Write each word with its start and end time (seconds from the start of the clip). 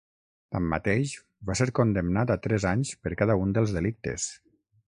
Tanmateix, 0.53 1.11
va 1.51 1.57
ser 1.59 1.69
condemnat 1.81 2.35
a 2.37 2.39
tres 2.49 2.67
anys 2.73 2.97
per 3.05 3.15
cada 3.23 3.39
un 3.47 3.57
dels 3.59 3.77
delictes. 3.81 4.31